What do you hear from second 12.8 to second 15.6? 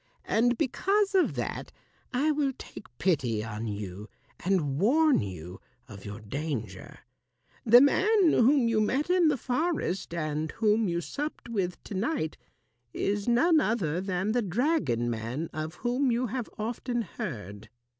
is none other than the dragon man